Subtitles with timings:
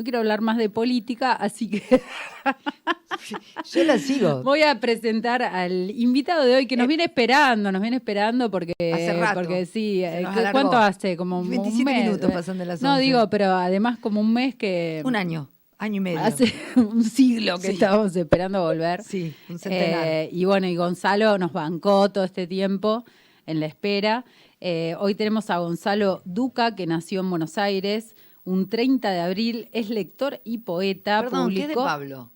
[0.00, 1.82] no quiero hablar más de política, así que
[3.70, 4.42] yo la sigo.
[4.42, 8.50] Voy a presentar al invitado de hoy que nos eh, viene esperando, nos viene esperando
[8.50, 9.40] porque hace rato.
[9.40, 11.18] porque sí, eh, ¿cuánto hace?
[11.18, 12.04] Como 27 un mes.
[12.06, 12.84] minutos pasando las 11.
[12.86, 15.50] No digo, pero además como un mes que un año.
[15.76, 16.20] Año y medio.
[16.20, 19.02] Hace un siglo que estábamos esperando volver.
[19.02, 20.06] Sí, un centenar.
[20.06, 23.04] Eh, y bueno, y Gonzalo nos bancó todo este tiempo
[23.44, 24.24] en la espera.
[24.62, 28.14] Eh, hoy tenemos a Gonzalo Duca, que nació en Buenos Aires
[28.44, 31.22] un 30 de abril, es lector y poeta.
[31.22, 32.30] Perdón, ¿qué es de Pablo?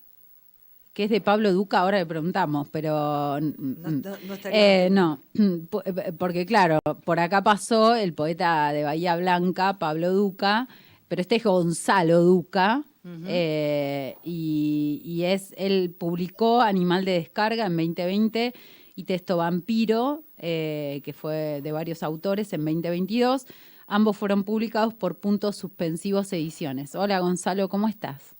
[0.92, 1.80] ¿Qué es de Pablo Duca?
[1.80, 4.12] Ahora le preguntamos, pero no, no,
[4.44, 5.18] eh, no,
[6.18, 10.68] porque claro, por acá pasó el poeta de Bahía Blanca, Pablo Duca,
[11.08, 12.84] pero este es Gonzalo Duca,
[13.26, 18.54] eh, y, es, él publicó Animal de Descarga en 2020
[18.96, 23.46] y Texto Vampiro, eh, que fue de varios autores en 2022.
[23.86, 26.94] Ambos fueron publicados por Puntos Suspensivos Ediciones.
[26.94, 28.36] Hola Gonzalo, ¿cómo estás?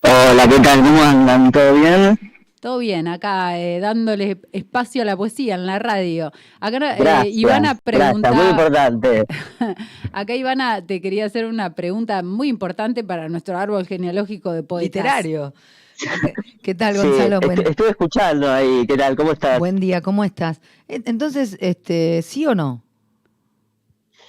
[0.00, 0.80] Hola, ¿qué tal?
[0.80, 1.52] ¿Cómo andan?
[1.52, 2.18] ¿Todo bien?
[2.58, 6.32] Todo bien, acá eh, dándole espacio a la poesía en la radio.
[6.58, 8.32] Acá eh, Ivana pregunta.
[8.32, 9.24] muy importante.
[10.12, 14.96] acá Ivana te quería hacer una pregunta muy importante para nuestro árbol genealógico de poetas.
[14.96, 15.54] Literario.
[16.62, 17.40] ¿Qué tal, Gonzalo?
[17.42, 18.86] Sí, estuve escuchando ahí.
[18.86, 19.16] ¿Qué tal?
[19.16, 19.58] ¿Cómo estás?
[19.58, 20.60] Buen día, ¿cómo estás?
[20.88, 22.82] Entonces, este, ¿sí o no?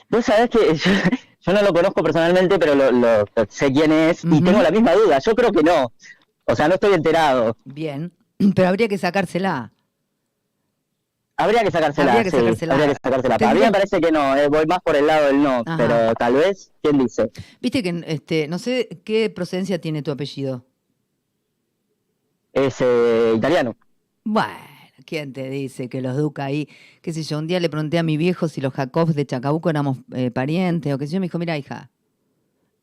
[0.09, 4.61] Vos sabés que yo, no lo conozco personalmente, pero lo, sé quién es y tengo
[4.61, 5.19] la misma duda.
[5.19, 5.91] Yo creo que no.
[6.45, 7.55] O sea, no estoy enterado.
[7.65, 8.11] Bien.
[8.55, 9.71] Pero habría que sacársela.
[11.37, 12.73] Habría que sacársela, habría que sacársela.
[12.73, 13.35] Habría que sacársela.
[13.35, 16.13] A mí me parece que no, eh, voy más por el lado del no, pero
[16.15, 17.29] tal vez, ¿quién dice?
[17.59, 20.65] Viste que, este, no sé qué procedencia tiene tu apellido.
[22.55, 23.75] Es eh, italiano.
[24.23, 24.49] Bueno,
[25.05, 26.69] ¿quién te dice que los Duca ahí,
[27.01, 29.69] qué sé yo, un día le pregunté a mi viejo si los Jacobs de Chacabuco
[29.69, 31.91] éramos eh, parientes o qué sé yo, me dijo, mira hija,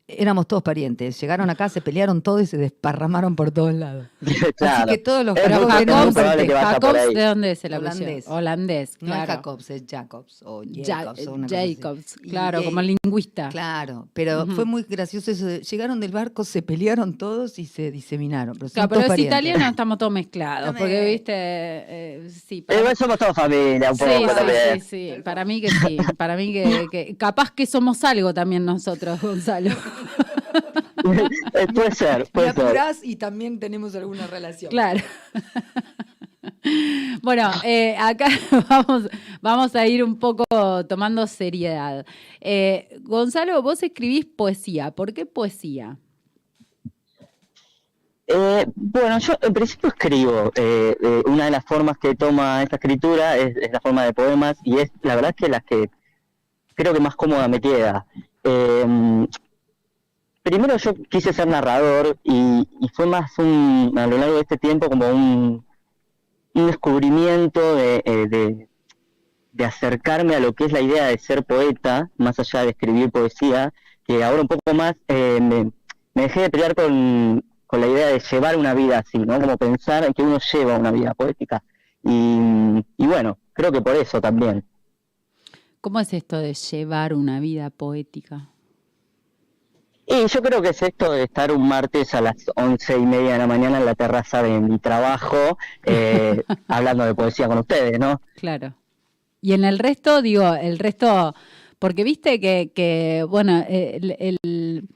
[0.09, 1.21] éramos todos parientes.
[1.21, 4.07] Llegaron acá, se pelearon todos y se desparramaron por todos lados.
[4.61, 8.29] Así que todos los Jacobs, Jacobs, ¿de dónde es el holandés?
[8.29, 9.15] Holandés, claro.
[9.17, 11.27] No es Jacobs, es Jacobs o Jacobs.
[11.27, 13.49] o una Jacobs, claro, como lingüista.
[13.49, 15.49] Claro, pero fue muy gracioso eso.
[15.59, 18.57] Llegaron del barco, se pelearon todos y se diseminaron.
[18.57, 22.63] Pero, claro, pero los italianos estamos todos mezclados, porque viste, eh, sí.
[22.63, 22.95] Para...
[22.95, 26.53] somos todos familia, un poco sí, Sí, sí, sí, para mí que sí, para mí
[26.53, 29.71] que, que capaz que somos algo también nosotros, Gonzalo.
[31.55, 32.97] Eh, puede ser, puede ser.
[33.03, 34.71] y también tenemos alguna relación.
[34.71, 35.01] Claro.
[37.23, 38.27] Bueno, eh, acá
[38.69, 39.09] vamos,
[39.41, 40.45] vamos a ir un poco
[40.89, 42.07] tomando seriedad.
[42.41, 44.93] Eh, Gonzalo, vos escribís poesía.
[44.93, 45.99] ¿Por qué poesía?
[48.75, 50.53] bueno, yo en principio escribo.
[51.27, 54.91] una de las formas que toma esta escritura es, la forma de poemas y es
[55.03, 55.91] la verdad que la que
[56.75, 58.07] creo que más cómoda me queda
[60.43, 64.89] primero yo quise ser narrador y, fue más un, a lo largo de este tiempo
[64.89, 65.65] como un,
[66.55, 68.69] descubrimiento eh, de,
[69.65, 73.73] acercarme a lo que es la idea de ser poeta, más allá de escribir poesía,
[74.05, 75.73] que ahora un poco más eh, me,
[76.15, 79.41] dejé de pelear con, la idea de llevar una vida así, ¿no?
[79.41, 81.63] Como pensar en que uno lleva una vida poética.
[82.05, 84.63] Y, y bueno, creo que por eso también.
[85.81, 88.52] ¿Cómo es esto de llevar una vida poética?
[90.13, 93.33] Y yo creo que es esto de estar un martes a las once y media
[93.33, 97.99] de la mañana en la terraza de mi trabajo, eh, hablando de poesía con ustedes,
[97.99, 98.21] ¿no?
[98.35, 98.75] Claro.
[99.41, 101.35] Y en el resto, digo, el resto,
[101.79, 104.87] porque viste que, que bueno, el,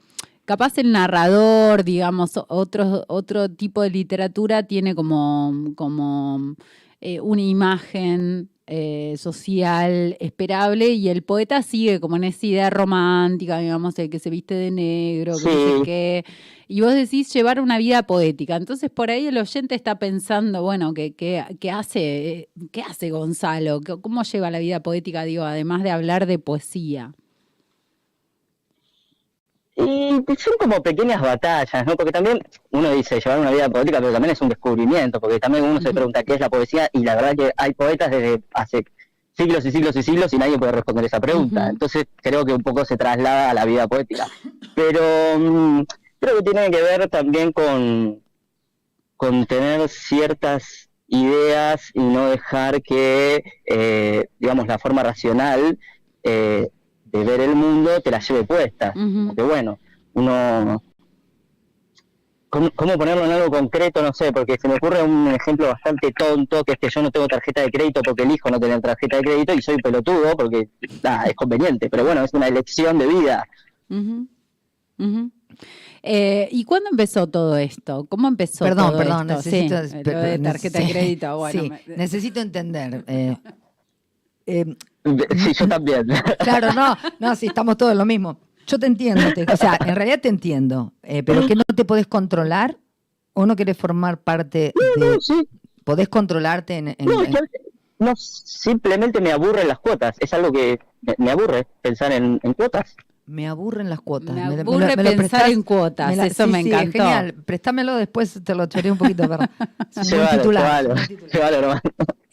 [0.45, 6.55] capaz el narrador, digamos, otro, otro tipo de literatura tiene como, como
[7.01, 13.59] eh, una imagen eh, social esperable y el poeta sigue como en esa idea romántica,
[13.59, 16.25] digamos, el que se viste de negro, que no sé qué.
[16.67, 18.57] Y vos decís llevar una vida poética.
[18.57, 23.79] Entonces por ahí el oyente está pensando, bueno, ¿qué, qué, hace, qué hace Gonzalo?
[24.01, 27.13] ¿Cómo lleva la vida poética, digo, además de hablar de poesía?
[29.79, 31.95] Y son como pequeñas batallas, ¿no?
[31.95, 32.39] Porque también
[32.71, 35.93] uno dice llevar una vida poética, pero también es un descubrimiento, porque también uno se
[35.93, 38.85] pregunta qué es la poesía y la verdad que hay poetas desde hace
[39.33, 41.69] siglos y siglos y siglos y nadie puede responder esa pregunta.
[41.69, 44.27] Entonces creo que un poco se traslada a la vida poética.
[44.73, 45.01] Pero
[45.37, 45.81] mm,
[46.19, 48.23] creo que tiene que ver también con,
[49.15, 55.77] con tener ciertas ideas y no dejar que, eh, digamos, la forma racional
[56.23, 56.69] eh,
[57.19, 58.93] de ver el mundo te la lleve puesta.
[59.27, 59.79] Porque bueno,
[60.13, 60.81] uno...
[62.49, 64.01] ¿Cómo, ponerlo en algo concreto?
[64.01, 67.11] No sé, porque se me ocurre un ejemplo bastante tonto, que es que yo no
[67.11, 70.69] tengo tarjeta de crédito porque elijo no tener tarjeta de crédito y soy pelotudo porque
[71.03, 73.43] nada, es conveniente, pero bueno, es una elección de vida.
[76.03, 78.05] Eh, ¿Y cuándo empezó todo esto?
[78.09, 79.49] ¿Cómo empezó Perdón, todo perdón, esto?
[79.51, 81.37] necesito, Sí, lo de tarjeta de crédito.
[81.37, 83.03] Bueno, sí, me- necesito entender.
[83.07, 83.35] eh,
[84.45, 84.75] eh,
[85.37, 86.05] Sí, yo también.
[86.39, 88.39] claro, no, no, sí, estamos todos en lo mismo.
[88.65, 91.85] Yo te entiendo, te- o sea, en realidad te entiendo, eh, pero que no te
[91.85, 92.77] podés controlar
[93.33, 94.99] o no querés formar parte de...
[94.99, 95.47] No, sí.
[95.85, 96.87] ¿Podés controlarte en...
[96.89, 97.33] en- No, en-
[97.99, 100.15] no, simplemente me aburren las cuotas.
[100.19, 100.79] Es algo que
[101.17, 102.95] me, aburre pensar en, en cuotas.
[103.25, 104.35] me aburren las cuotas.
[104.35, 105.49] Me aburre me lo pensar prestás?
[105.51, 106.91] en cuotas, la- eso sí, me sí, encantó.
[106.91, 109.49] genial, préstamelo después, te lo choré un poquito, perdón.
[109.95, 111.31] Titular, llévalo, buen titular.
[111.33, 111.81] llévalo nomás.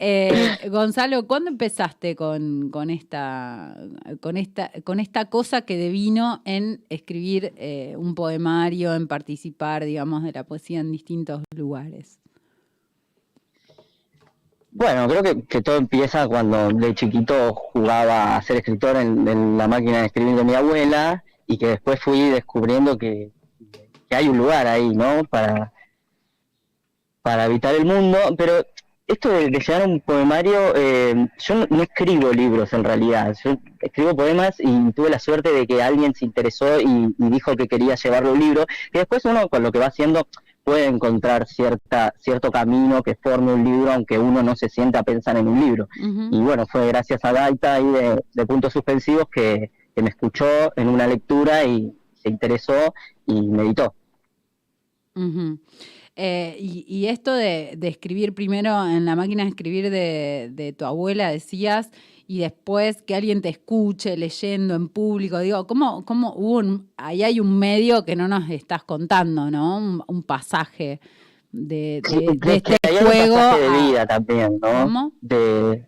[0.06, 3.74] Eh, Gonzalo, ¿cuándo empezaste con, esta,
[4.20, 10.22] con, esta, con esta cosa que devino en escribir eh, un poemario, en participar, digamos,
[10.22, 12.18] de la poesía en distintos lugares?
[14.72, 19.68] Bueno, creo que, todo empieza cuando de chiquito jugaba a ser escritor en, en la
[19.68, 23.30] máquina de escribir de mi abuela y que después fui descubriendo que,
[24.10, 25.24] que hay un lugar ahí, ¿no?
[25.24, 25.72] Para,
[27.22, 28.18] para habitar el mundo.
[28.36, 28.66] Pero
[29.06, 33.34] esto de, de llegar a un poemario, eh, yo no, no escribo libros en realidad.
[33.44, 37.54] Yo escribo poemas y tuve la suerte de que alguien se interesó y, y dijo
[37.54, 38.66] que quería llevarlo a un libro.
[38.92, 40.26] Que después uno con lo que va haciendo
[40.62, 45.02] puede encontrar cierta cierto camino que forme un libro, aunque uno no se sienta a
[45.02, 45.88] pensar en un libro.
[46.32, 50.46] Y bueno, fue gracias a Gaita ahí de, de puntos suspensivos que, que me escuchó
[50.76, 52.94] en una lectura y se interesó
[53.26, 53.94] y meditó.
[55.14, 55.58] Ujú.
[56.16, 60.72] Eh, y, y esto de, de escribir primero en la máquina de escribir de, de
[60.72, 61.90] tu abuela, decías,
[62.28, 67.22] y después que alguien te escuche leyendo en público, digo, ¿cómo, cómo hubo un, ahí
[67.25, 69.76] hay un medio que no nos estás contando, ¿no?
[69.78, 71.00] Un, un pasaje
[71.50, 73.34] de, de- de Es que este hay un juego.
[73.34, 74.69] pasaje de a- vida también, ¿no?
[74.84, 75.12] ¿Cómo?
[75.20, 75.87] De,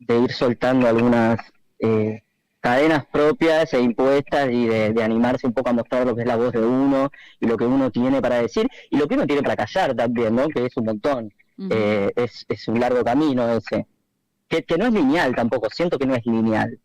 [0.00, 1.38] de ir soltando algunas
[1.78, 2.22] eh,
[2.68, 6.26] cadenas propias e impuestas y de, de animarse un poco a mostrar lo que es
[6.28, 7.10] la voz de uno
[7.40, 10.34] y lo que uno tiene para decir y lo que uno tiene para callar también,
[10.36, 10.48] ¿no?
[10.48, 11.32] Que es un montón.
[11.70, 13.86] Eh, es, es un largo camino ese.
[14.48, 16.78] Que, que no es lineal tampoco, siento que no es lineal.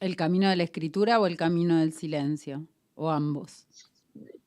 [0.00, 2.64] ¿El camino de la escritura o el camino del silencio?
[2.94, 3.66] ¿O ambos?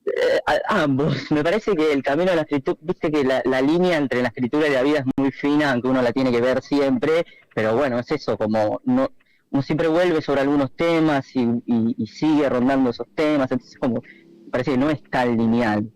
[0.05, 1.15] Eh, a- ambos.
[1.31, 4.27] Me parece que el camino de la escritura, viste que la, la línea entre la
[4.29, 7.25] escritura y la vida es muy fina, aunque uno la tiene que ver siempre,
[7.55, 9.09] pero bueno, es eso, como no,
[9.51, 14.01] uno siempre vuelve sobre algunos temas y, sigue rondando esos temas, entonces como,
[14.51, 15.91] parece que no es tan lineal.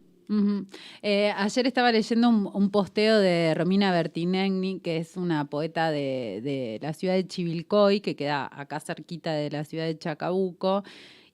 [1.04, 6.94] Eh, ayer estaba leyendo un, posteo de Romina Bertinegni, que es una poeta de la
[6.94, 10.84] ciudad de Chivilcoy, que queda acá cerquita de la ciudad de Chacabuco,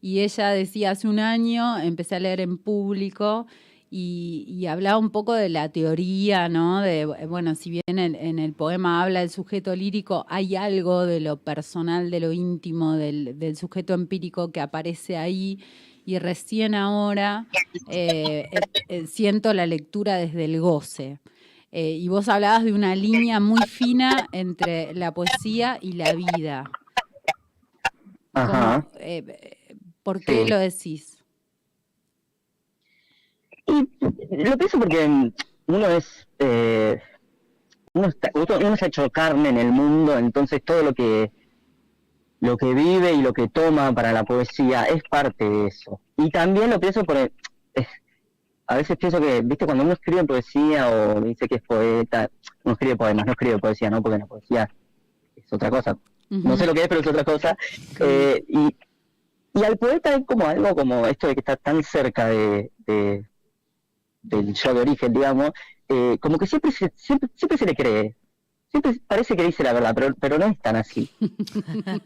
[0.02, 3.48] y ella decía, hace un año empecé a leer en público
[3.92, 6.82] y, y hablaba un poco de la teoría, ¿no?
[6.82, 11.20] De, bueno, si bien en, en el poema habla del sujeto lírico, hay algo de
[11.20, 15.60] lo personal, de lo íntimo, del, del sujeto empírico que aparece ahí
[16.06, 17.48] y recién ahora
[17.90, 21.20] eh, eh, eh, siento la lectura desde el goce.
[21.72, 26.72] Eh, y vos hablabas de una línea muy fina entre la poesía y la vida.
[28.34, 28.88] Ajá.
[28.92, 30.50] ¿Cómo, eh, eh, ¿Por qué Sí.
[30.50, 31.19] lo decís?
[33.70, 35.32] Y lo pienso porque mm,
[35.68, 37.00] uno es eh,
[37.94, 41.32] uno, está, uno se ha hecho carne en el mundo, entonces todo lo que
[42.42, 46.00] lo que vive y lo que toma para la poesía es parte de eso.
[46.16, 47.34] Y también lo pienso por el-
[47.74, 47.88] es-
[48.68, 52.30] a veces pienso que, viste, cuando uno escribe poesía o dice que es poeta,
[52.64, 54.02] uno escribe poemas, no escribe poesía, ¿no?
[54.02, 54.70] Porque la poesía
[55.36, 55.98] es otra cosa.
[56.30, 57.58] No sé lo que es, pero es otra cosa.
[58.00, 58.76] Eh, y,
[59.56, 63.26] y al poeta es como algo como esto de que está tan cerca de, de-
[64.22, 65.52] del yo de origen, digamos,
[65.88, 68.16] eh, como que siempre se, siempre, siempre se le cree.
[68.72, 71.10] Siempre parece que dice la verdad, pero, pero no es tan así.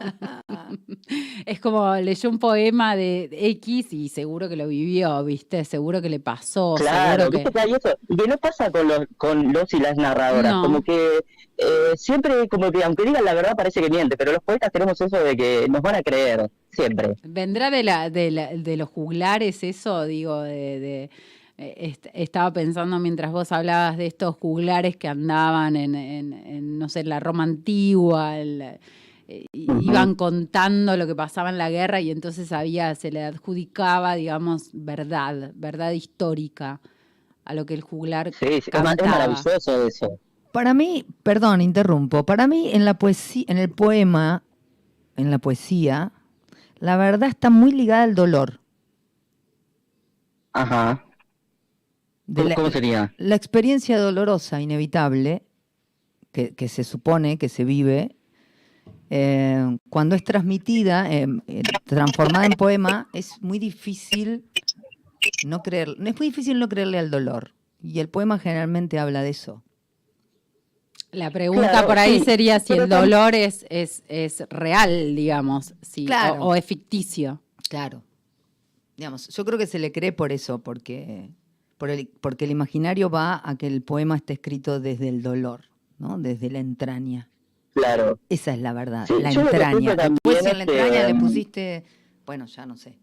[1.45, 5.63] Es como leyó un poema de X y seguro que lo vivió, ¿viste?
[5.65, 7.37] Seguro que le pasó, Claro, que...
[7.37, 7.97] viste que hay eso.
[8.07, 10.53] Y que no pasa con los, con los y las narradoras.
[10.53, 10.61] No.
[10.63, 11.19] Como que
[11.57, 14.99] eh, siempre, como que aunque digan la verdad, parece que miente, pero los poetas tenemos
[15.01, 17.15] eso de que nos van a creer, siempre.
[17.23, 20.05] ¿Vendrá de, la, de, la- de los juglares eso?
[20.05, 21.09] Digo, de, de-
[21.57, 26.79] eh, est- estaba pensando mientras vos hablabas de estos juglares que andaban en, en- en,
[26.79, 28.79] no sé, la Roma antigua, el-
[29.27, 34.15] eh, iban contando lo que pasaba en la guerra y entonces había, se le adjudicaba,
[34.15, 36.81] digamos, verdad, verdad histórica
[37.45, 40.19] a lo que el juglar Sí, sí, es, maravilloso eso.
[40.51, 42.25] Para mí, perdón, interrumpo.
[42.25, 44.43] Para mí, en la poesía, en el poema,
[45.15, 46.11] en la poesía,
[46.79, 48.59] la verdad está muy ligada al dolor.
[50.53, 51.03] Ajá.
[52.25, 53.13] De ¿Cómo, la, cómo sería?
[53.17, 55.43] la experiencia dolorosa, inevitable,
[56.31, 58.15] que, que se supone que se vive,
[59.09, 64.45] eh, cuando es transmitida, eh, eh, transformada en poema, es muy difícil
[65.45, 67.53] no creer, no es muy difícil no creerle al dolor.
[67.81, 69.61] Y el poema generalmente habla de eso.
[71.11, 75.75] La pregunta Claro, por ahí sí, sería si el dolor es, es, es real, digamos,
[75.81, 76.41] si, Claro.
[76.41, 77.41] o, o es ficticio.
[77.69, 78.01] Claro.
[78.97, 81.29] Digamos, yo creo que se le cree por eso, porque,
[81.83, 85.65] por el, porque el imaginario va a que el poema esté escrito desde el dolor,
[85.99, 86.17] ¿no?
[86.17, 87.29] Desde la entraña.
[87.73, 88.19] Claro.
[88.29, 89.93] Esa es la verdad, Sí, la entraña.
[89.97, 91.83] Después si en la es que, entraña le mm, pusiste,
[92.25, 92.97] bueno, ya no sé.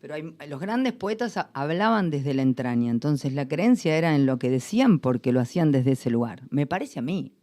[0.00, 4.24] Pero hay, los grandes poetas ha- hablaban desde la entraña, entonces la creencia era en
[4.24, 6.44] lo que decían porque lo hacían desde ese lugar.
[6.48, 7.34] Me parece a mí.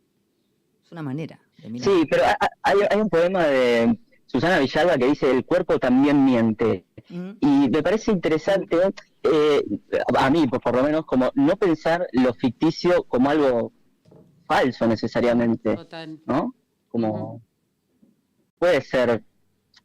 [0.83, 1.87] Es una manera de mirar.
[1.87, 5.77] Sí, pero ha- ha- hay, hay un poema de Susana Villalba que dice el cuerpo
[5.77, 6.85] también miente.
[7.09, 8.75] Mm, Y me parece interesante,
[9.23, 9.63] eh,
[10.17, 13.71] a mí por, por lo menos, como no pensar lo ficticio como algo
[14.47, 16.19] falso necesariamente, Total.
[16.25, 16.53] ¿no?
[16.89, 17.41] Como
[18.59, 19.23] puede ser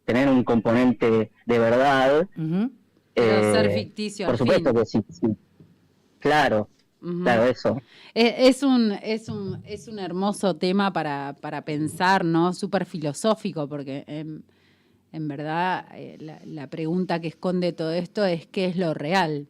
[0.05, 2.29] tener un componente de verdad.
[3.15, 4.79] eh, ser ficticio Por supuesto fin.
[4.79, 5.27] que sí, sí.
[6.19, 6.69] Claro,
[7.23, 7.77] claro, eso.
[8.15, 12.53] Es, es un, es, un, es un hermoso tema para, para pensar, ¿no?
[12.53, 14.45] Súper filosófico, porque en,
[15.17, 19.49] en verdad eh, la, la pregunta que esconde todo esto es qué es lo real,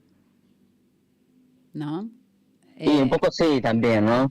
[1.73, 2.09] ¿no?
[2.79, 4.31] Y Eh, un poco sí también, ¿no?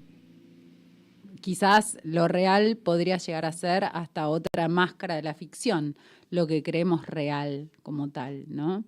[1.42, 5.96] quizás lo real podría llegar a ser hasta otra máscara de la ficción,
[6.32, 8.84] lo que creemos real como tal, ¿no?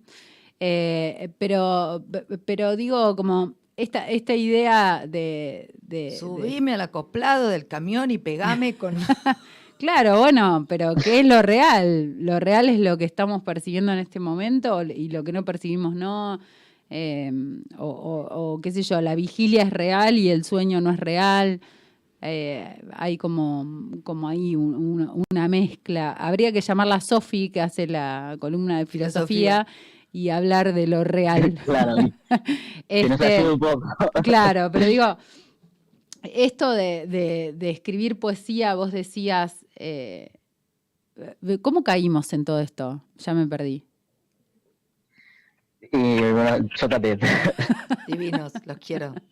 [0.58, 2.02] Eh, pero,
[2.44, 5.70] pero digo, como esta, esta idea de...
[5.82, 8.96] de- de- Subime al acoplado del camión y pegame con...
[9.78, 12.16] Claro, bueno, pero ¿qué es lo real?
[12.18, 15.94] Lo real es lo que estamos percibiendo en este momento y lo que no percibimos
[15.94, 16.40] no.
[16.90, 17.30] Eh,
[17.78, 20.98] o, o- o, qué sé yo, la vigilia es real y el sueño no es
[20.98, 21.60] real.
[22.20, 26.12] Eh, hay como, como ahí un- un- una mezcla.
[26.12, 29.66] Habría que llamarla a Sofi, que hace la columna de filosofía,
[30.12, 31.54] y hablar de lo real.
[31.64, 31.96] Claro,
[32.88, 33.82] que nos Este, ayude un poco.
[34.24, 35.16] Claro, pero digo,
[36.34, 40.30] esto de, de- de escribir poesía, vos decías, eh,
[41.62, 43.02] ¿cómo caímos en todo esto?
[43.18, 43.84] Ya me perdí.
[45.92, 47.18] Y bueno, yo también.
[48.06, 49.14] Divinos, los quiero.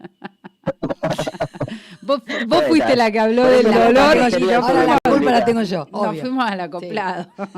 [2.02, 2.22] Vos,
[2.68, 6.48] fuiste la que habló del dolor y la Ahora culpa la tengo yo, nos fuimos
[6.48, 7.28] al acoplado.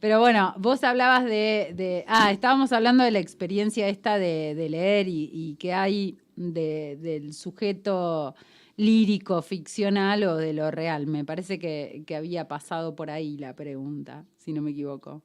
[0.00, 4.68] Pero bueno, vos hablabas de, de- Ah, estábamos hablando de la experiencia esta de, de
[4.68, 8.34] leer y, y que hay de- del sujeto
[8.76, 11.06] lírico, ficcional o de lo real.
[11.06, 15.22] Me parece que, que había pasado por ahí la pregunta, si no me equivoco.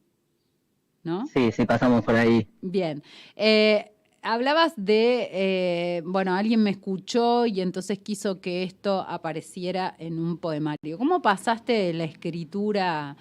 [1.04, 1.26] ¿No?
[1.28, 2.48] Sí, sí, pasamos por ahí.
[2.62, 3.02] Bien.
[3.36, 3.92] Eh,
[4.22, 10.38] hablabas de, eh, bueno, alguien me escuchó y entonces quiso que esto apareciera en un
[10.38, 10.98] poemario.
[11.00, 13.18] ¿Cómo pasaste de la escritura,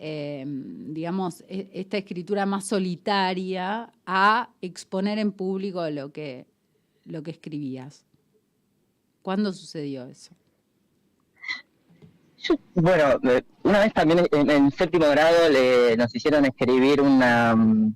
[0.00, 6.46] eh, digamos, e- esta escritura más solitaria a exponer en público lo que,
[7.04, 8.04] lo que escribías?
[9.22, 10.34] ¿Cuándo sucedió eso?
[12.38, 17.56] Yo, bueno, eh, una vez también en, en séptimo grado le, nos hicieron escribir una,
[17.56, 17.94] mm,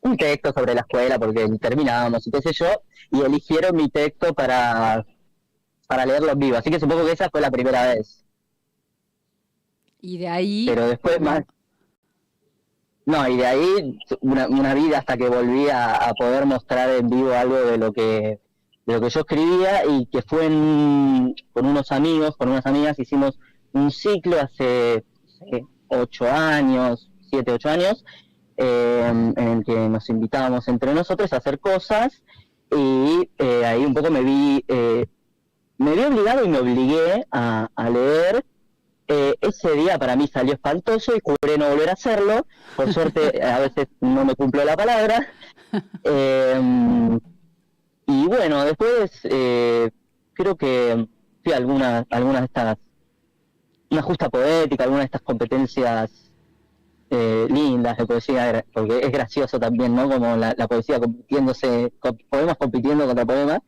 [0.00, 2.66] un texto sobre la escuela porque terminábamos y qué sé yo,
[3.12, 5.06] y eligieron mi texto para,
[5.86, 6.56] para leerlo en vivo.
[6.56, 8.24] Así que supongo que esa fue la primera vez.
[10.00, 10.66] Y de ahí...
[10.66, 11.44] Pero después más...
[13.06, 17.32] No, y de ahí una, una vida hasta que volví a, poder mostrar en vivo
[17.32, 18.40] algo de lo que
[18.84, 22.98] de lo que yo escribía y que fue en- con unos amigos, con unas amigas,
[22.98, 23.38] hicimos
[23.72, 25.04] un ciclo hace
[25.88, 28.04] ocho años, siete, ocho años,
[28.56, 32.22] eh, en el que nos invitábamos entre nosotros a hacer cosas
[32.70, 35.06] y eh, ahí un poco me vi, eh,
[35.78, 38.44] me vi obligado y me obligué a leer.
[39.08, 42.46] Eh, ese día para mí salió espantoso y juré no volver a hacerlo.
[42.74, 45.26] Por suerte a veces no me cumplo la palabra.
[46.04, 47.18] Eh,
[48.06, 49.90] y bueno, después eh,
[50.32, 51.06] creo que
[51.42, 52.76] fui a algunas, algunas de estas,
[53.90, 56.10] una justa poética, algunas de estas competencias
[57.10, 60.08] eh, lindas de poesía, porque es gracioso también, ¿no?
[60.08, 63.60] Como la, la poesía compitiéndose, co- poemas compitiendo contra poemas.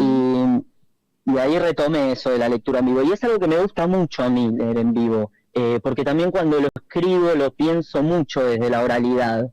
[0.00, 0.64] Y,
[1.24, 3.02] y ahí retomé eso de la lectura en vivo.
[3.02, 6.30] Y es algo que me gusta mucho a mí leer en vivo, eh, porque también
[6.30, 9.50] cuando lo escribo lo pienso mucho desde la oralidad.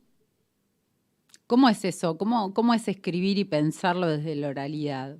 [1.47, 2.17] ¿Cómo es eso?
[2.17, 5.17] ¿Cómo, ¿Cómo es escribir y pensarlo desde la oralidad?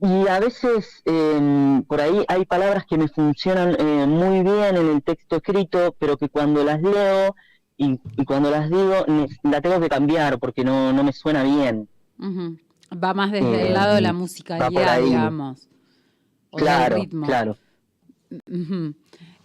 [0.00, 4.88] Y a veces eh, por ahí hay palabras que me funcionan eh, muy bien en
[4.88, 7.34] el texto escrito, pero que cuando las leo
[7.76, 9.04] y, y cuando las digo,
[9.42, 11.88] la tengo que cambiar porque no, no me suena bien.
[12.18, 12.58] Ujú.
[12.92, 15.04] Va más desde el Eh, lado de la musicalidad, ahí.
[15.04, 15.68] digamos.
[16.50, 17.26] o del Claro, ritmo.
[17.26, 17.56] claro.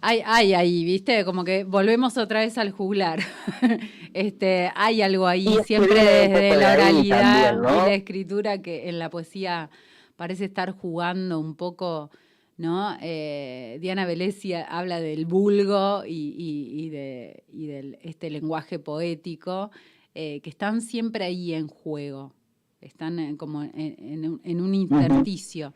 [0.00, 1.24] Hay, hay ahí, ¿viste?
[1.24, 3.20] Como que volvemos otra vez al juglar.
[4.14, 8.98] este, hay algo ahí, Y siempre desde la oralidad también, y la escritura que en
[8.98, 9.70] la poesía
[10.16, 12.10] parece estar jugando un poco,
[12.58, 12.96] ¿no?
[13.00, 19.70] Eh, Diana Velesi habla del vulgo y, y- y de, y del este lenguaje poético,
[20.14, 22.34] eh, que están siempre ahí en juego.
[22.84, 25.72] Están eh, como en, en un- en un intersticio.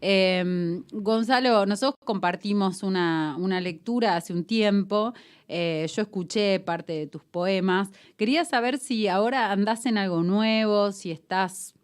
[0.00, 5.12] Eh, Gonzalo, nosotros compartimos una, una lectura hace un tiempo.
[5.48, 7.90] eh, yo escuché parte de tus poemas.
[8.16, 11.74] Quería saber si ahora andás en algo nuevo, si estás.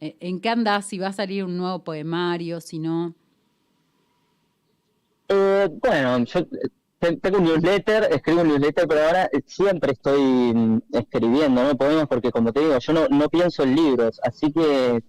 [0.00, 0.86] eh, ¿En qué andás?
[0.86, 3.14] Si va a salir un nuevo poemario, si no.
[5.28, 6.40] Bueno, yo
[6.98, 10.20] tengo un newsletter, escribo un newsletter, pero ahora eh, siempre estoy
[10.54, 11.76] mm, escribiendo, ¿no?
[11.76, 15.02] Poemas, porque como te digo, yo no, no pienso en libros, así que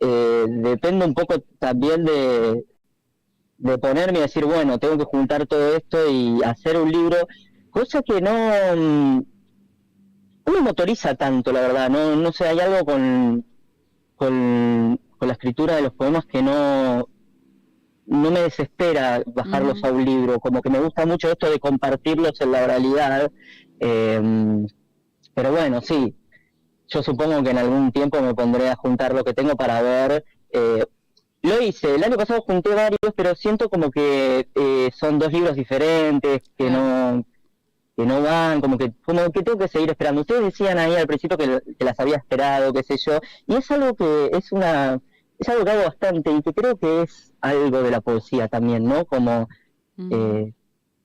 [0.00, 2.64] eh, depende un poco también de,
[3.58, 7.16] de ponerme y decir, bueno, tengo que juntar todo esto y hacer un libro,
[7.70, 8.32] cosa que no,
[8.76, 9.22] mm,
[10.46, 13.44] no me motoriza tanto, la verdad, no, no sé, hay algo con,
[14.16, 17.08] con, con la escritura de los poemas que no,
[18.08, 19.86] no me desespera bajarlos Ujú.
[19.86, 23.30] a un libro, como que me gusta mucho esto de compartirlos en la oralidad,
[23.80, 24.66] eh,
[25.34, 26.16] pero bueno, sí,
[26.88, 30.24] yo supongo que en algún tiempo me pondré a juntar lo que tengo para ver.
[30.52, 30.84] eh,
[31.42, 35.54] lo hice, el año pasado junté varios, pero siento como que eh, son dos libros
[35.56, 37.24] diferentes, que no
[37.96, 40.22] que no van, como que como que tengo que seguir esperando.
[40.22, 43.70] Ustedes decían ahí al principio que, que las había esperado, qué sé yo, y es
[43.70, 45.00] algo que es una
[45.38, 48.84] es algo que hago bastante y que creo que es algo de la poesía también,
[48.84, 49.04] ¿no?
[49.06, 49.48] Como
[49.96, 50.12] Mm.
[50.12, 50.52] eh,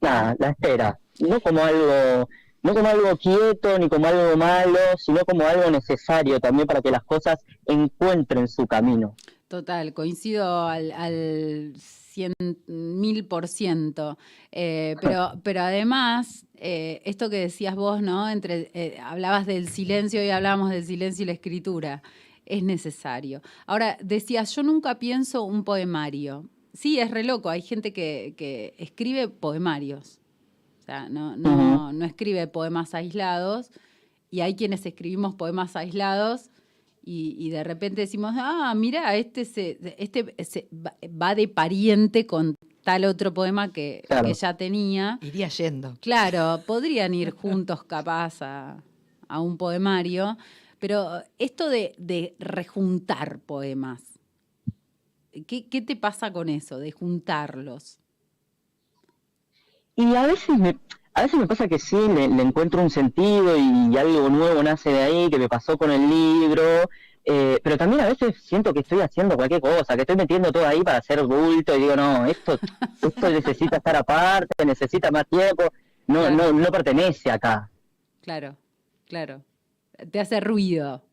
[0.02, 2.30] nada, la espera, no como algo,
[2.62, 6.92] no como algo quieto ni como algo malo, sino como algo necesario también para que
[6.92, 9.16] las cosas encuentren su camino.
[9.48, 12.34] Total, coincido al, al cien
[12.68, 14.18] mil por ciento.
[14.52, 18.30] Eh, pero, pero además, eh, esto que decías vos, ¿no?
[18.30, 22.02] Entre, eh, hablabas del silencio y hablábamos del silencio y la escritura.
[22.45, 23.41] Es necesario.
[23.65, 26.49] Ahora, decías, yo nunca pienso un poemario.
[26.73, 27.49] Sí, es re loco.
[27.49, 30.19] Hay gente que, que escribe poemarios.
[30.82, 33.71] O sea, no, no, no escribe poemas aislados.
[34.29, 36.49] Y hay quienes escribimos poemas aislados
[37.06, 42.25] y, y de repente decimos, ah, mira, este, se, este se va- va de pariente
[42.25, 44.27] con tal otro poema que, Claro.
[44.27, 45.19] que ya tenía.
[45.21, 45.95] Iría yendo.
[46.01, 48.82] Claro, podrían ir juntos capaz a,
[49.27, 50.38] a un poemario,
[50.84, 54.02] pero esto de, de rejuntar poemas,
[55.48, 58.00] ¿qué, qué te pasa con eso, de juntarlos?
[59.96, 60.78] Y a veces me,
[61.13, 64.89] a veces me pasa que sí, le, le encuentro un sentido y algo nuevo nace
[64.91, 66.63] de ahí, que me pasó con el libro,
[67.26, 70.65] eh, pero también a veces siento que estoy haciendo cualquier cosa, que estoy metiendo todo
[70.67, 72.60] ahí para hacer bulto y digo, no, esto,
[73.02, 75.63] esto necesita estar aparte, necesita más tiempo,
[76.08, 76.36] no, Claro.
[76.36, 77.69] no, no pertenece acá.
[78.22, 78.58] Claro,
[79.06, 79.43] claro.
[80.12, 81.04] Te hace ruido.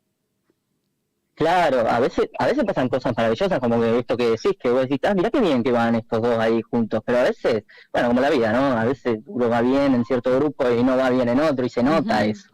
[1.34, 4.82] Claro, a veces, a veces pasan cosas maravillosas como que esto que decís, que vos
[4.82, 8.08] decís, ah, mirá qué bien que van estos dos ahí juntos, pero a veces, bueno,
[8.08, 8.78] como la vida, ¿no?
[8.78, 11.70] A veces uno va bien en cierto grupo y no va bien en otro y
[11.70, 12.50] se nota eso.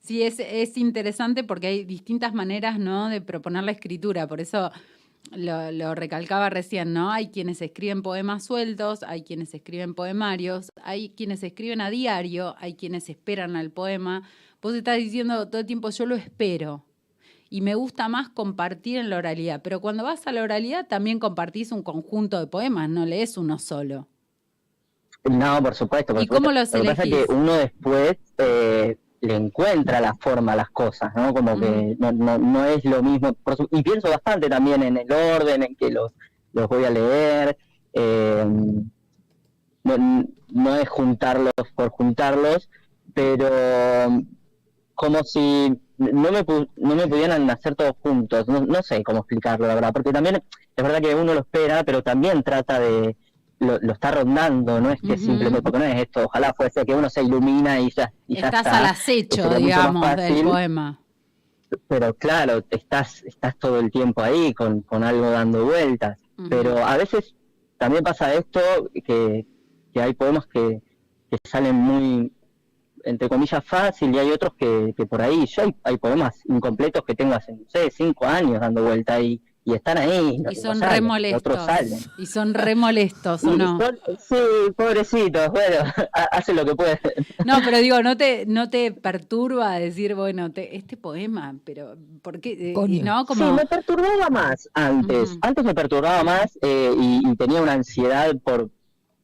[0.00, 3.08] Sí, es, es interesante porque hay distintas maneras, ¿no?
[3.08, 4.26] de proponer la escritura.
[4.26, 4.72] Por eso
[5.32, 7.12] lo, lo recalcaba recién, ¿no?
[7.12, 12.74] Hay quienes escriben poemas sueltos, hay quienes escriben poemarios, hay quienes escriben a diario, hay
[12.74, 14.22] quienes esperan al poema.
[14.62, 16.84] Vos estás diciendo todo el tiempo, yo lo espero.
[17.50, 19.60] Y me gusta más compartir en la oralidad.
[19.62, 23.58] Pero cuando vas a la oralidad también compartís un conjunto de poemas, no lees uno
[23.58, 24.08] solo.
[25.24, 26.14] No, por supuesto.
[26.14, 30.14] Por ¿Y cómo los Lo que pasa es que uno después eh, le encuentra la
[30.14, 31.34] forma a las cosas, ¿no?
[31.34, 33.36] Como que no, no, no es lo mismo.
[33.56, 36.12] Su- y pienso bastante también en el orden en que los,
[36.52, 37.58] los voy a leer.
[37.92, 38.46] eh,
[39.84, 42.68] no, no es juntarlos por juntarlos,
[43.14, 44.22] pero
[44.94, 46.44] como si no me,
[46.76, 48.48] no me pudieran hacer todos juntos.
[48.48, 49.92] No, no sé cómo explicarlo, la verdad.
[49.92, 53.16] Porque también es verdad que uno lo espera, pero también trata de.
[53.58, 55.18] Lo, lo está rondando, no es que Ujú.
[55.18, 58.46] simplemente, porque no es esto, ojalá fuese que uno se ilumina y ya, y ya
[58.46, 58.78] Estás está.
[58.78, 61.00] al acecho, digamos, del poema.
[61.86, 66.18] Pero claro, estás, estás todo el tiempo ahí con, con algo dando vueltas.
[66.50, 67.36] Pero a veces
[67.78, 68.60] también pasa esto,
[68.92, 69.46] que,
[69.94, 70.82] que hay poemas que,
[71.30, 72.32] que salen muy,
[73.04, 77.02] entre comillas, fácil y hay otros que, que por ahí, yo hay, hay poemas incompletos
[77.04, 80.42] que tengo hace, no sé, cinco años dando vuelta y, y están ahí.
[80.50, 81.40] Y son salen, re molestos.
[81.40, 81.98] Otros salen.
[82.18, 83.78] Y son re molestos, ¿o no?
[83.78, 85.76] son- sí, pobrecitos, bueno,
[86.12, 86.98] ha- hacen lo que pueden.
[87.44, 92.40] No, pero digo, ¿no te, no te perturba decir, bueno, te- este poema, pero ¿por
[92.40, 92.70] qué?
[92.70, 93.04] Eh, Coño.
[93.04, 93.24] ¿No?
[93.26, 95.30] Como, Sí, me perturbaba más antes.
[95.30, 95.38] Ujú.
[95.42, 98.68] Antes me perturbaba más eh, y, y tenía una ansiedad por,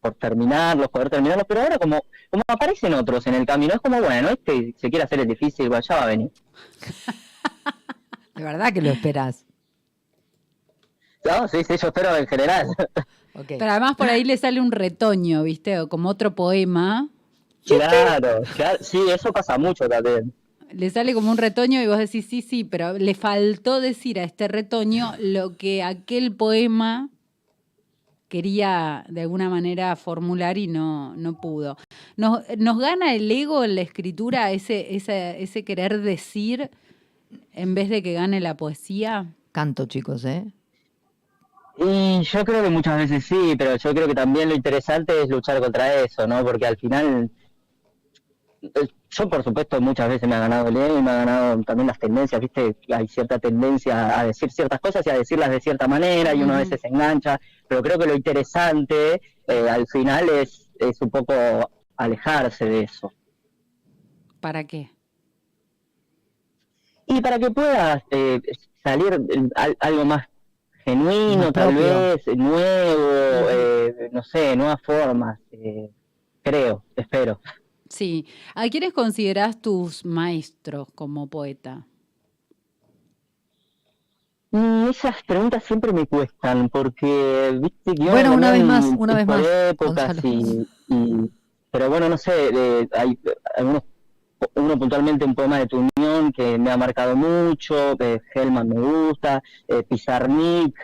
[0.00, 4.00] por terminarlos, poder terminarlos, pero ahora como, como aparecen otros en el camino, es como,
[4.00, 6.30] bueno, este se quiere hacer el difícil, ya va a venir.
[8.34, 9.44] De verdad que lo esperás.
[11.24, 12.68] No, sí, sí, yo espero en general.
[13.46, 15.80] Pero además por ahí le sale un retoño, ¿viste?
[15.80, 17.08] O como otro poema.
[17.66, 20.32] Claro, claro, sí, eso pasa mucho también.
[20.70, 24.24] Le sale como un retoño y vos decís, sí, sí, pero le faltó decir a
[24.24, 27.08] este retoño lo que aquel poema
[28.28, 31.76] quería de alguna manera formular y no, no pudo.
[32.16, 36.70] Nos, nos gana el ego en la escritura, ese, ese, ese querer decir,
[37.52, 39.26] en vez de que gane la poesía.
[39.52, 40.52] Canto, chicos, ¿eh?
[41.78, 45.28] Y yo creo que muchas veces sí, pero yo creo que también lo interesante es
[45.28, 46.44] luchar contra eso, ¿no?
[46.44, 47.30] Porque al final,
[49.10, 51.86] yo por supuesto muchas veces me ha ganado el ego y me ha ganado también
[51.86, 52.76] las tendencias, ¿viste?
[52.92, 56.54] Hay cierta tendencia a decir ciertas cosas y a decirlas de cierta manera y uno
[56.54, 61.10] a veces se engancha, pero creo que lo interesante eh, al final es, es un
[61.10, 61.34] poco
[61.96, 63.12] alejarse de eso.
[64.40, 64.90] ¿Para qué?
[67.06, 68.40] Y para que puedas eh,
[68.84, 69.18] salir
[69.80, 70.28] algo más
[70.84, 73.10] genuino, tal vez, nuevo,
[73.50, 75.90] eh, no sé, nuevas formas, eh,
[76.42, 77.40] creo, espero.
[77.88, 78.26] Sí.
[78.54, 81.86] ¿A quiénes consideras tus maestros como poeta?
[84.50, 89.26] Mm, esas preguntas siempre me cuestan porque, viste, que Bueno, una vez más, una vez
[89.26, 89.42] más.
[91.70, 93.18] pero bueno, no sé, hay
[93.56, 93.82] algunos
[94.54, 98.80] uno puntualmente un poema de tu unión que me ha marcado mucho, eh, Hellman me
[98.80, 100.74] gusta, eh, Pizarnik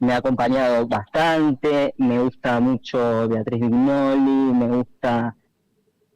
[0.00, 5.36] me ha acompañado bastante, me gusta mucho Beatriz Vignoli, me gusta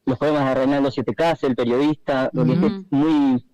[0.08, 2.58] los poemas de Reinaldo Siete el periodista, porque es
[2.90, 3.44] muy,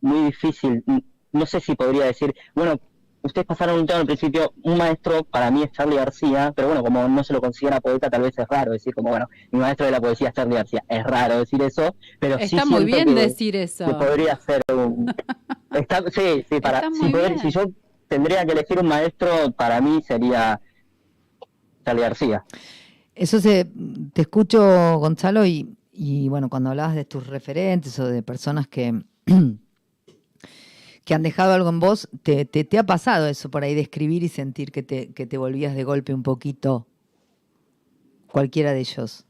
[0.00, 0.84] muy difícil,
[1.32, 2.78] no sé si podría decir, bueno,
[3.22, 6.84] ustedes pasaron un tema al principio, un maestro para mí es Charlie García, pero bueno,
[6.84, 9.86] como no se lo considera poeta, tal vez es raro decir como, bueno, mi maestro
[9.86, 10.84] de la poesía es Charlie García.
[10.88, 13.86] Es raro decir eso, pero Está muy bien decir eso.
[13.98, 15.12] podría ser un...
[16.12, 16.88] sí, sí, para,
[17.40, 17.64] si, yo
[18.06, 20.60] tendría que elegir un maestro, para mí sería
[21.84, 22.44] Charlie García.
[23.16, 23.66] Eso se,
[24.12, 29.02] te escucho, Gonzalo, y, y bueno, cuando hablabas de tus referentes o de personas que
[31.04, 34.22] que han dejado algo en vos, ¿te, te, ha pasado eso por ahí de escribir
[34.22, 36.86] y sentir que te, que te volvías de golpe un poquito
[38.26, 39.26] cualquiera de ellos?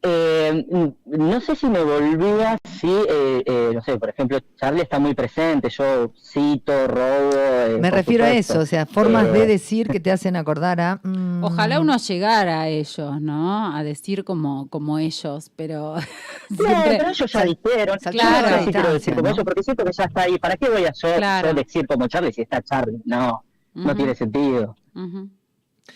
[0.00, 0.64] Eh,
[1.06, 5.12] no sé si me volvía, sí, eh, eh, no sé, por ejemplo, Charlie está muy
[5.12, 7.80] presente, yo cito, robo.
[7.80, 11.00] me refiero a eso, o sea, formas de decir que te hacen acordar a.
[11.02, 13.74] Mm, Ojalá uno llegara a ellos, ¿no?
[13.74, 15.96] A decir como, como ellos, pero.
[16.50, 20.04] No, pero ellos ya dijeron, claro, sí quiero decir como ellos, porque siento que ya
[20.04, 20.38] está ahí.
[20.38, 23.02] ¿Para qué voy a yo, decir como Charlie si está Charlie?
[23.04, 24.74] No, no tiene sentido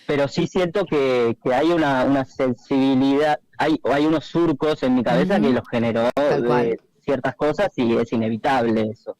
[0.06, 5.02] pero sí siento que, que hay una, una, sensibilidad, hay, hay unos surcos en mi
[5.02, 9.16] cabeza que los generó de ciertas cosas y es inevitable eso.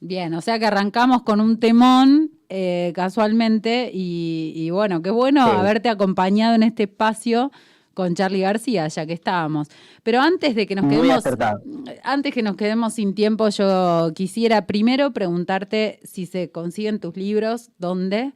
[0.00, 5.88] Bien, o sea que arrancamos con un temón eh, casualmente y, bueno, qué bueno haberte
[5.88, 7.50] acompañado en este espacio
[7.94, 9.68] con Charlie García, ya que estábamos.
[10.02, 11.24] Pero antes de que nos quedemos
[12.04, 17.70] antes que nos quedemos sin tiempo, yo quisiera primero preguntarte si se consiguen tus libros,
[17.78, 18.34] dónde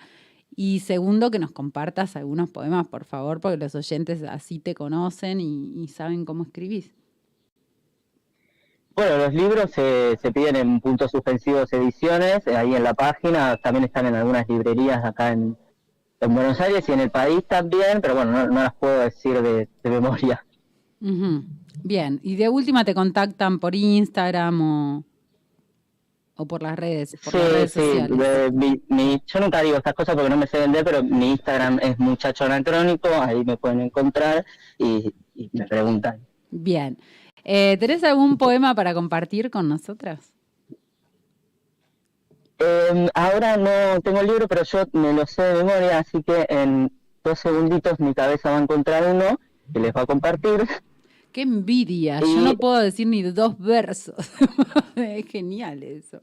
[0.62, 5.40] y segundo, que nos compartas algunos poemas, por favor, porque los oyentes así te conocen
[5.40, 6.92] y, saben cómo escribís.
[8.94, 13.86] Bueno, los libros se, piden en puntos suspensivos ediciones, eh, ahí en la página, también
[13.86, 15.56] están en algunas librerías acá en,
[16.20, 20.44] Buenos Aires y en el país también, pero bueno, no, las puedo decir de, memoria.
[21.82, 25.04] Bien, y de última te contactan por Instagram o
[26.40, 28.10] o por las redes, por las redes sociales.
[29.26, 32.44] yo nunca digo estas cosas porque no me sé vender, pero mi Instagram es muchacho
[32.44, 34.46] anacrónico, ahí me pueden encontrar
[34.78, 35.12] y,
[35.52, 36.26] me preguntan.
[36.50, 36.96] Bien.
[37.44, 40.32] Eh, ¿Tenés algún poema para compartir con nosotras?
[42.58, 46.46] Em, ahora no tengo el libro, pero yo me lo sé de memoria, así que
[46.48, 46.90] en
[47.22, 49.38] dos segunditos mi cabeza va a encontrar uno
[49.72, 50.66] que les va a compartir.
[51.32, 52.20] ¡Qué envidia!
[52.20, 54.16] Yo no puedo decir ni dos versos.
[54.96, 56.22] es genial eso.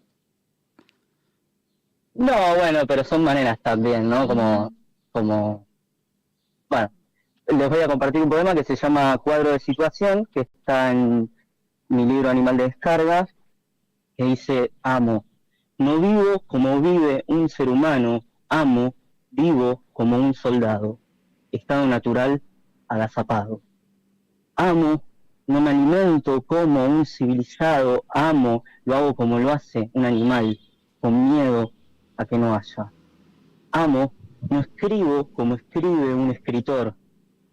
[2.17, 4.27] No, bueno, pero son maneras también, ¿no?
[4.27, 4.73] Como,
[5.11, 5.67] como,
[6.67, 6.91] bueno,
[7.45, 11.31] les voy a compartir un poema que se llama Cuadro de Situación, que está en
[11.89, 13.27] mi libro Animal de Descarga,
[14.17, 15.25] que dice, amo,
[15.77, 18.95] no vivo como vive un ser humano, amo,
[19.29, 20.97] vivo como un soldado,
[21.51, 22.41] estado natural
[22.87, 23.61] agazapado.
[24.55, 25.03] Amo,
[25.45, 30.59] no me alimento como un civilizado, amo, lo hago como lo hace un animal,
[30.99, 31.73] con miedo,
[32.17, 32.91] a que no haya.
[33.71, 34.13] Amo,
[34.49, 36.95] No escribo como escribe un escritor,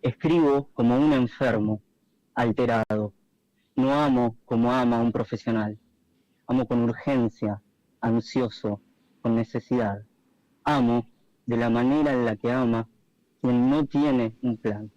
[0.03, 1.81] escribo como un enfermo,
[2.35, 3.13] alterado.
[3.75, 5.79] No amo como ama un profesional.
[6.47, 7.63] Amo con urgencia,
[8.01, 8.81] ansioso,
[9.23, 10.05] con necesidad.
[10.63, 11.07] Amo
[11.47, 12.89] de la manera en la que ama
[13.41, 14.91] quien no tiene un plan.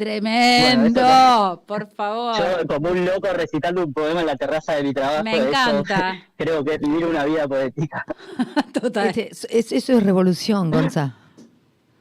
[0.00, 2.34] Tremendo, Bueno, por favor.
[2.38, 5.22] Yo como un loco recitando un poema en la terraza de mi trabajo.
[5.24, 6.22] Me eso encanta.
[6.38, 8.06] creo que es vivir una vida poética.
[8.80, 9.08] Total.
[9.08, 11.16] Este, es- es- eso es revolución, Gonza.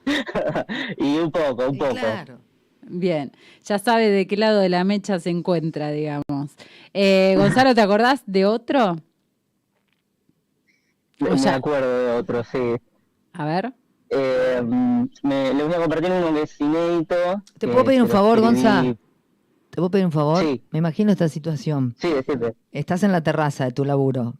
[0.97, 1.91] y un poco, un poco.
[1.95, 2.39] Claro.
[2.83, 3.33] Bien,
[3.65, 6.51] ya sabe de qué lado de la mecha se encuentra, digamos.
[6.93, 8.95] Eh, Gonzalo, ¿te acordás de otro?
[11.29, 12.75] O sea- me acuerdo de otro, sí.
[13.33, 13.73] A ver.
[14.09, 14.61] Eh,
[15.23, 17.15] me, les voy a compartir uno que es inédito.
[17.57, 18.83] ¿Te puedo pedir un favor, Gonza?
[19.69, 20.43] ¿Te puedo pedir un favor?
[20.43, 20.63] Sí.
[20.71, 21.95] Me imagino esta situación.
[21.99, 22.55] Sí, decirte.
[22.71, 24.35] Estás en la terraza de tu laburo,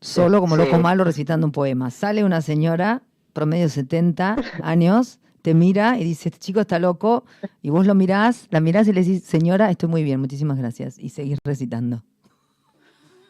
[0.00, 0.62] solo como Sí.
[0.64, 1.90] loco malo recitando un poema.
[1.90, 7.24] Sale una señora, promedio 70 años, te mira y dice, este chico está loco,
[7.62, 10.98] y vos lo mirás, la mirás y le decís, señora, estoy muy bien, muchísimas gracias,
[10.98, 12.02] y seguís recitando.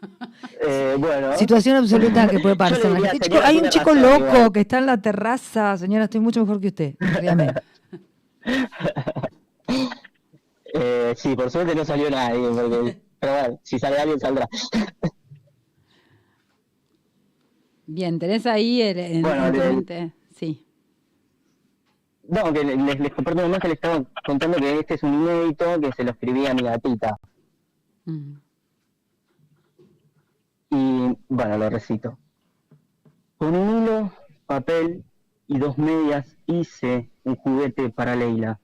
[0.66, 1.36] Eh, bueno.
[1.36, 2.78] Situación absoluta que puede pasar.
[2.94, 4.52] Diría, Este chico- hay un chico razón, loco igual.
[4.52, 6.94] que está en la terraza, señora, estoy mucho mejor que usted.
[10.76, 14.48] Eh, sí, por suerte no salió nadie, porque, pero bueno, si sale alguien saldrá.
[17.86, 20.12] Bien, tenés ahí el, en- Bueno, le-?
[20.34, 20.66] Sí.
[22.26, 25.14] No, que le- les, les comparto nomás que les estaba contando que este es un
[25.14, 27.16] inédito que se lo escribí a mi gatita.
[28.06, 28.32] Mm.
[30.76, 32.18] Y bueno, lo recito.
[33.38, 34.10] Con un hilo,
[34.44, 35.04] papel
[35.46, 38.58] y dos medias hice un juguete para Leila.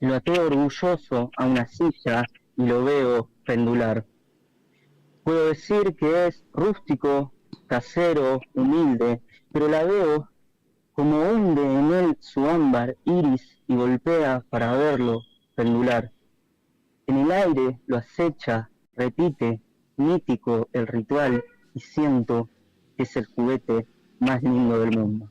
[0.00, 2.26] Lo até orgulloso a una silla
[2.58, 4.04] y lo veo pendular.
[5.22, 7.32] Puedo decir que es rústico,
[7.68, 10.28] casero, humilde, pero la veo
[10.92, 15.22] como hunde en él su ámbar iris y golpea para verlo
[15.54, 16.12] pendular.
[17.06, 19.62] En el aire lo acecha, repite,
[19.96, 22.48] mítico el ritual y siento
[22.96, 23.86] que es el juguete
[24.20, 25.30] más lindo del mundo.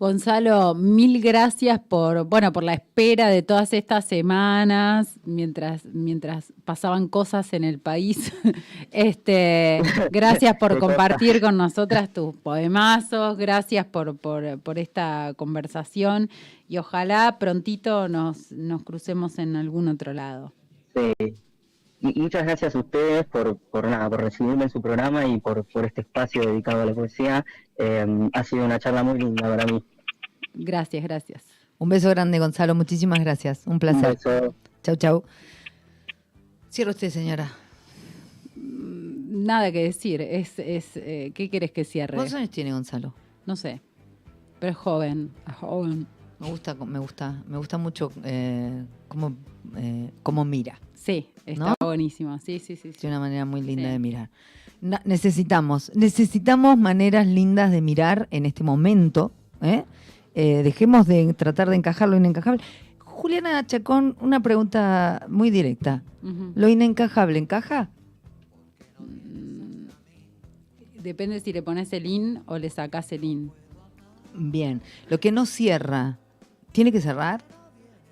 [0.00, 7.08] Gonzalo, mil gracias por, bueno, por la espera de todas estas semanas, mientras, mientras pasaban
[7.08, 8.32] cosas en el país.
[8.90, 16.30] Este, gracias por compartir con nosotras tus poemazos, gracias por, por, por esta conversación
[16.68, 20.52] y ojalá prontito nos, nos crucemos en algún otro lado.
[20.94, 21.34] Sí.
[22.00, 25.84] Muchas gracias a ustedes por, por nada, por recibirme en su programa y por, por
[25.84, 27.44] este espacio dedicado a la poesía.
[27.76, 29.82] Eh, ha sido una charla muy linda para mí.
[30.54, 31.44] Gracias, gracias.
[31.78, 34.10] Un beso grande, Gonzalo, muchísimas gracias, un Un placer.
[34.16, 34.54] beso.
[34.82, 35.24] Chau, chau.
[36.70, 37.50] Cierra usted, señora.
[38.54, 42.16] Nada que decir, es, es eh, ¿qué quieres que cierre?
[42.16, 43.14] ¿Cuántos años tiene Gonzalo?
[43.46, 43.80] No sé,
[44.60, 46.06] pero es joven, es joven.
[46.38, 49.36] Me gusta, me gusta, me gusta mucho eh, cómo,
[49.76, 50.78] eh, cómo mira.
[51.00, 51.74] Sí, está ¿No?
[51.86, 52.38] buenísimo.
[52.38, 52.92] Sí, sí, sí.
[52.92, 52.98] sí.
[52.98, 53.88] Tiene una manera muy linda Sí.
[53.90, 54.30] de mirar.
[55.04, 59.32] Necesitamos, necesitamos maneras lindas de mirar en este momento.
[59.62, 59.84] ¿eh?
[60.34, 62.62] Eh, dejemos de tratar de encajar lo inencajable.
[62.98, 66.02] Juliana Chacón, una pregunta muy directa.
[66.54, 67.88] ¿Lo inencajable encaja?
[71.02, 73.50] Depende si le pones el in o le sacas el in.
[74.34, 74.80] Bien.
[75.08, 76.18] Lo que no cierra,
[76.72, 77.42] ¿tiene que cerrar?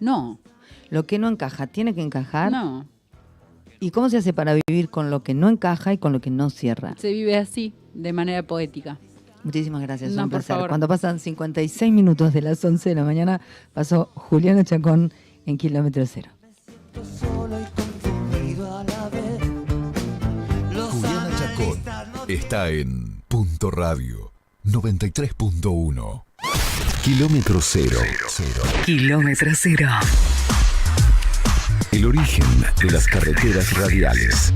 [0.01, 0.39] No,
[0.91, 2.53] Lo que no encaja, ¿tiene que encajar?
[2.53, 2.87] no.
[3.79, 6.31] ¿Y cómo se hace para vivir con lo que no encaja y con lo que
[6.31, 6.95] no cierra?
[6.97, 8.99] Se vive así, de manera poética.
[9.45, 10.55] Muchísimas gracias, No, un por placer.
[10.57, 10.69] favor.
[10.71, 13.41] Cuando pasan 56 minutos de las 11 de la mañana,
[13.75, 15.13] pasó Juliana Chacón
[15.45, 16.31] en Kilómetro Cero.
[17.21, 19.41] solo y confundido a la vez.
[20.73, 21.79] Los Juliana Chacón
[22.29, 24.33] está en Punto Radio
[24.65, 26.25] 93.1.
[27.05, 27.99] Kilómetro cero.
[28.87, 29.89] Kilómetro cero.
[31.97, 32.45] El origen
[32.83, 34.53] de las carreteras radiales.